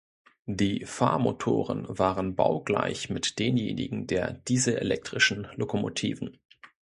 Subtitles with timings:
[0.47, 6.39] Die Fahrmotoren waren baugleich mit denjenigen der dieselelektrischen Lokomotiven.